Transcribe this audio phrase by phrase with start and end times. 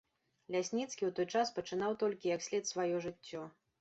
[0.53, 3.45] Лясніцкі ў той час пачынаў толькі як след сваё жыццё.